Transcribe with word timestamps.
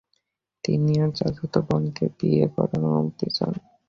তিনি 0.63 0.91
তার 0.95 1.11
চাচাত 1.17 1.53
বোনকে 1.67 2.05
বিয়ে 2.17 2.45
করার 2.53 2.81
অনুমতি 2.81 3.27
চান। 3.37 3.53